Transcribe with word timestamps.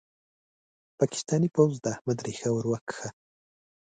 پاکستاني 0.99 1.49
پوځ 1.55 1.73
د 1.81 1.85
احمد 1.93 2.17
ريښه 2.25 2.49
ور 2.53 2.65
وکښه. 2.71 3.09